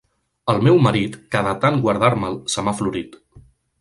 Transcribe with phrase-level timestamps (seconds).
[0.53, 3.19] El meu marit, que de tant guardar-me'l se m'ha florit.